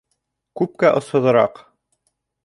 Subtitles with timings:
[0.61, 1.61] Күпкә осһоҙораҡ